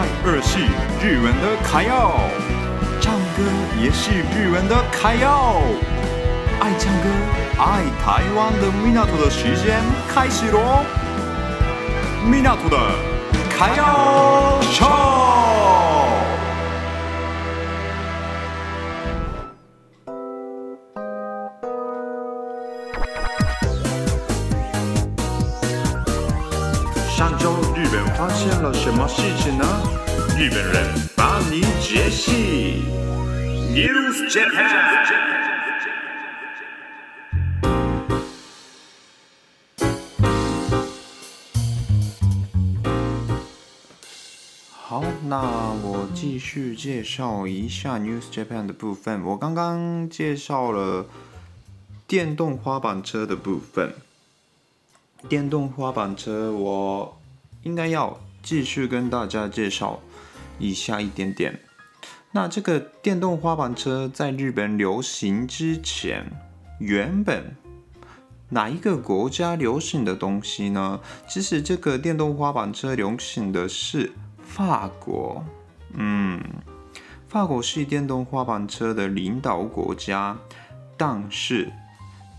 [0.00, 0.58] 卖二是
[1.04, 2.12] 日文的卡要，
[3.02, 3.42] 唱歌
[3.78, 5.60] 也是日文的卡要。
[6.58, 7.06] 爱唱歌、
[7.58, 10.82] 爱台湾的米纳图的时间开始喽！
[12.24, 12.78] 米纳图的
[13.50, 14.88] 卡要唱。
[27.10, 27.52] 上周
[28.20, 29.64] 发现了什么事情呢？
[30.36, 32.82] 日本人帮你解析。
[33.72, 35.06] News Japan。
[44.70, 49.24] 好，那我继续介绍一下 News Japan 的部分。
[49.24, 51.06] 我刚刚介绍了
[52.06, 53.94] 电动滑板车的部分。
[55.26, 57.19] 电动滑板车，我
[57.62, 60.00] 应该要继续跟大家介绍
[60.58, 61.60] 一下一点点。
[62.32, 66.24] 那这个电动滑板车在日本流行之前，
[66.78, 67.56] 原本
[68.50, 71.00] 哪一个国家流行的东西呢？
[71.28, 75.44] 其实这个电动滑板车流行的是法国。
[75.94, 76.40] 嗯，
[77.28, 80.38] 法国是电动滑板车的领导国家，
[80.96, 81.72] 但是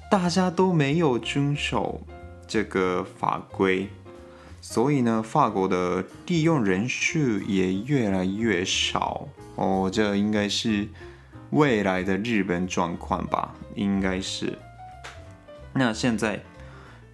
[0.10, 2.02] 大家都没有遵守。
[2.48, 3.88] 这个法规，
[4.62, 9.90] 所以呢，法国的利用人数也越来越少哦。
[9.92, 10.88] 这应该是
[11.50, 13.56] 未来的日本状况吧？
[13.76, 14.58] 应该是。
[15.74, 16.40] 那现在，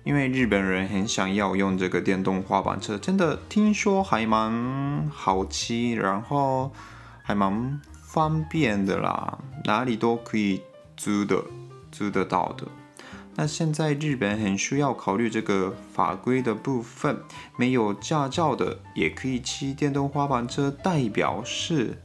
[0.03, 6.71] 因为日本人很想要用这个电动滑板车，真的听说还蛮好骑，然后
[7.23, 10.61] 还蛮方便的啦，哪里都可以
[10.97, 11.43] 租的，
[11.91, 12.67] 租得到的。
[13.39, 17.21] 那现在日本很需要考虑这个法规的部分，
[17.55, 22.01] 没有驾照的也可以骑电动滑板车，代表是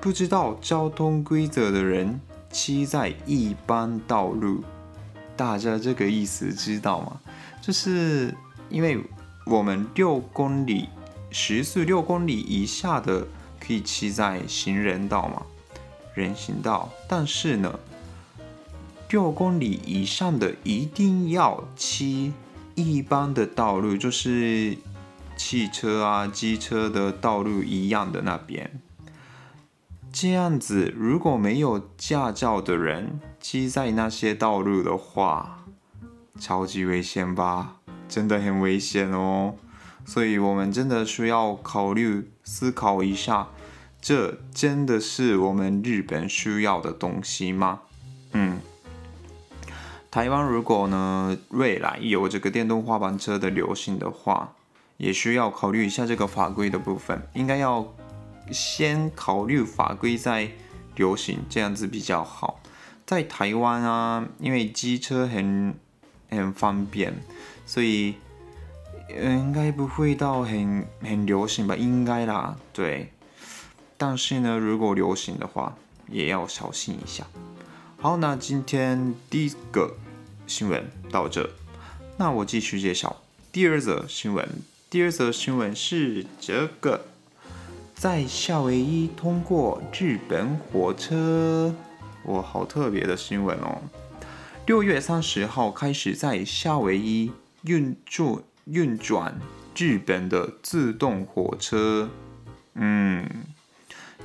[0.00, 2.20] 不知道交通规则的人
[2.52, 4.62] 骑在一般道路。
[5.36, 7.20] 大家这个意思知道吗？
[7.60, 8.32] 就是
[8.70, 9.02] 因为
[9.46, 10.88] 我们六公里
[11.32, 13.26] 时速六公里以下的
[13.58, 15.42] 可以骑在行人道嘛，
[16.14, 17.76] 人行道，但是呢。
[19.08, 22.32] 六公里以上的一定要骑
[22.74, 24.76] 一般的道路，就是
[25.36, 28.80] 汽车啊、机车的道路一样的那边。
[30.12, 35.64] 这样子，如果没有驾照的人骑在那些道路的话，
[36.40, 37.76] 超级危险吧？
[38.08, 39.54] 真的很危险哦。
[40.04, 43.48] 所以我们真的需要考虑思考一下，
[44.00, 47.82] 这真的是我们日本需要的东西吗？
[48.32, 48.60] 嗯。
[50.14, 54.52] 台湾如果呢，未来有这个电动滑板车的流行的话，
[54.96, 57.84] 也需要考虑一下这个法规的部分，应该要
[58.52, 60.48] 先考虑法规再
[60.94, 62.60] 流行，这样子比较好。
[63.04, 65.74] 在台湾啊，因为机车很
[66.30, 67.12] 很方便，
[67.66, 68.14] 所以
[69.20, 71.74] 应该不会到很很流行吧？
[71.74, 73.10] 应该啦，对。
[73.96, 75.76] 但是呢，如果流行的话，
[76.08, 77.26] 也要小心一下。
[78.00, 79.96] 好，那今天第一个。
[80.46, 81.50] 新闻到这，
[82.16, 84.48] 那我继续介绍第二则新闻。
[84.90, 87.06] 第二则新闻是这个，
[87.94, 91.74] 在夏威夷通过日本火车，
[92.26, 93.82] 哇，好特别的新闻哦！
[94.66, 99.38] 六月三十号开始在夏威夷运作运转
[99.76, 102.08] 日本的自动火车，
[102.74, 103.28] 嗯。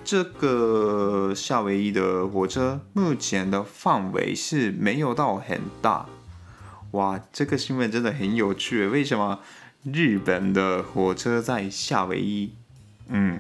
[0.10, 6.08] 这个夏威夷的火车目前的范围是没有到很大，
[6.94, 8.88] 哇，这个新闻真的很有趣。
[8.88, 9.40] 为什么
[9.84, 12.56] 日本的火车在夏威夷？
[13.10, 13.40] 嗯，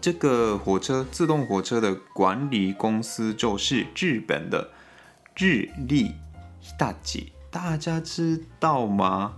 [0.00, 4.70] 这个火车自动火车的管理公司就是日本的
[5.36, 6.12] 日立
[6.78, 9.32] 大吉大家知道吗？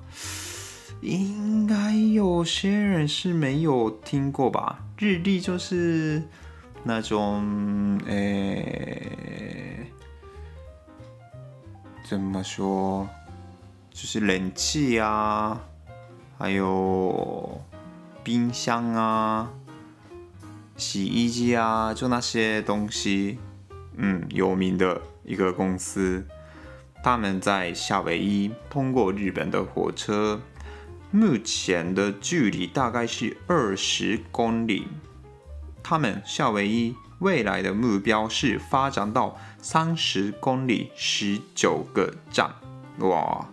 [1.00, 4.84] 应该有些人是没有听过吧？
[4.98, 6.22] 日立就是
[6.84, 9.86] 那种，诶、
[12.04, 13.08] 怎么说？
[13.90, 15.60] 就是冷气啊，
[16.38, 17.60] 还有
[18.22, 19.50] 冰箱啊、
[20.76, 23.38] 洗衣机啊，就那些东西，
[23.96, 26.26] 嗯，有名的一个公司。
[27.02, 30.38] 他们在夏威夷通过日本的火车。
[31.12, 34.86] 目前的距离大概是二十公里。
[35.82, 42.54] 他们夏威夷未来的目标是发展到三十公里，十九个站。
[42.98, 43.48] 哇！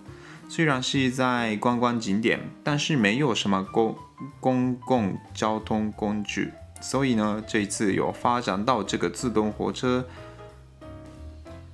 [0.48, 3.98] 虽然是在观光景点，但是没有什么公
[4.40, 10.06] 公共交通工具，所以呢，这次有发展到这个自动火车，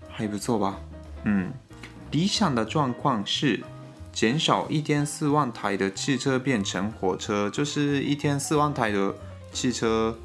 [0.10, 0.80] 还不错吧？
[1.26, 1.52] 嗯，
[2.12, 3.62] 理想的状况是
[4.14, 9.14] 减少一天四万台的汽车变成火车，就是一天四万台的
[9.52, 10.16] 汽车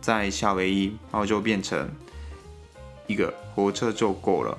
[0.00, 1.88] 在夏威夷，然后就变成
[3.06, 4.58] 一个火车就够了。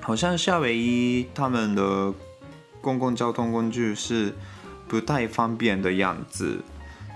[0.00, 2.14] 好像夏威夷他们的
[2.80, 4.32] 公共交通工具是
[4.88, 6.60] 不太方便的样子，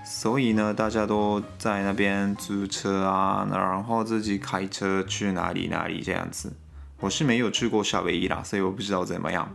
[0.05, 6.51] 所以呢，大家都在那边租车啊，然后自己开车去哪里哪里这样子。
[6.99, 9.49] 我是没有去过夏威夷啦，所以我不知道怎么样，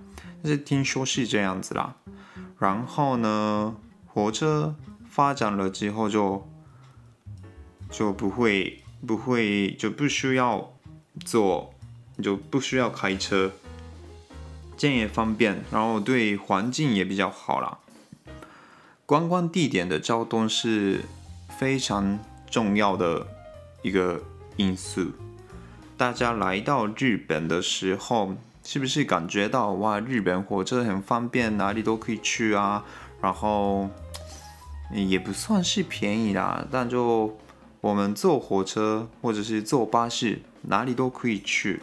[0.45, 1.97] 是听说是这样子啦。
[2.59, 3.77] 然后呢，
[4.07, 4.75] 火车
[5.09, 6.49] 发展了之后就
[7.91, 10.73] 就不会不会就不需要
[11.25, 11.75] 坐。
[12.23, 13.51] 就不需要开车，
[14.77, 17.79] 这样也方便，然后对环境也比较好啦。
[19.07, 21.01] 观光地点的交通是
[21.59, 22.19] 非常
[22.51, 23.27] 重要的
[23.81, 24.23] 一个
[24.59, 25.13] 因素。
[25.97, 28.37] 大家来到日本的时候，
[28.73, 32.85] 是不是感觉到哇，日本火车很方便，哪里都可以去啊？
[33.21, 33.91] 然后
[34.93, 37.37] 也不算是便宜啦，但就
[37.81, 41.83] 我们坐火车或者是坐巴士，哪里都可以去。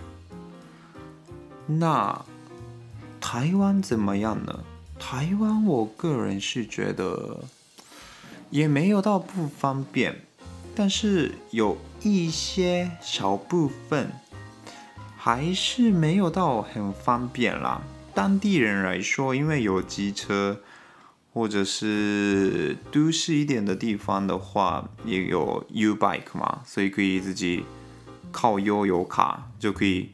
[1.66, 2.24] 那
[3.20, 4.64] 台湾怎么样呢？
[4.98, 7.42] 台湾我个人是觉得
[8.50, 10.22] 也没有到不方便，
[10.74, 14.10] 但是有一些小部分
[15.28, 17.82] 还是没有到很方便啦。
[18.14, 20.62] 当地人来说，因为有机车，
[21.34, 27.66] 或者是都市一点的地方的话，也有 U-Bike 嘛，所以可以自己
[28.32, 30.12] 靠悠游卡就可以。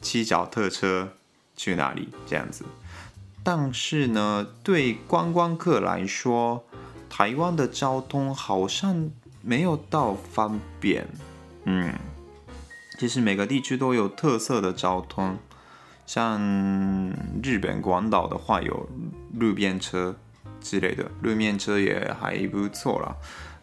[0.00, 1.08] 骑脚踏车
[1.56, 2.64] 去哪里这样子？
[3.42, 6.64] 但是呢，对观光客来说，
[7.10, 9.10] 台湾的交通好像
[9.40, 11.08] 没有到方便。
[11.64, 11.92] 嗯，
[12.98, 15.38] 其实每个地区都有特色的交通，
[16.06, 16.40] 像
[17.42, 18.88] 日本广岛的话有
[19.34, 20.16] 路边车
[20.60, 23.16] 之类的，路面车也还不错啦。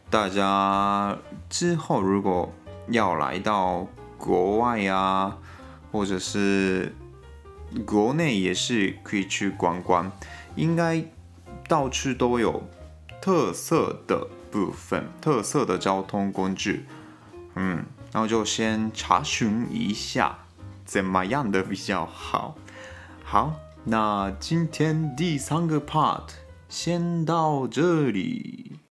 [0.09, 1.17] 大家
[1.49, 2.51] 之后如果
[2.89, 3.87] 要来到
[4.17, 5.37] 国外呀、啊，
[5.91, 6.95] 或者是
[7.85, 10.11] 国内也是可以去观光，
[10.55, 11.05] 应该
[11.67, 12.67] 到处都有
[13.21, 16.85] 特色的部分，特色的交通工具，
[17.55, 20.39] 嗯，然后就先查询一下
[20.85, 22.55] 怎么样的比较好。
[23.23, 23.53] 好，
[23.83, 26.23] 那今天第三个 part
[26.67, 28.79] 先到这里。